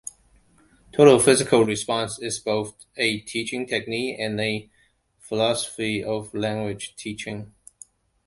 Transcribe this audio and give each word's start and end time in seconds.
Total 0.93 1.19
physical 1.19 1.63
response 1.63 2.17
is 2.17 2.39
both 2.39 2.73
a 2.97 3.19
teaching 3.19 3.67
technique 3.67 4.19
and 4.19 4.39
a 4.41 4.67
philosophy 5.19 6.03
of 6.03 6.33
language 6.33 6.95
teaching. 6.95 7.53